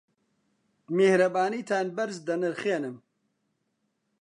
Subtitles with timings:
[0.95, 2.95] میهرەبانیتان بەرز دەنرخێنم.